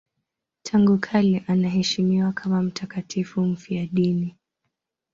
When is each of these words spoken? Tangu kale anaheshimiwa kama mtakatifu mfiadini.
Tangu 0.63 0.97
kale 0.97 1.43
anaheshimiwa 1.47 2.31
kama 2.33 2.61
mtakatifu 2.61 3.41
mfiadini. 3.41 4.35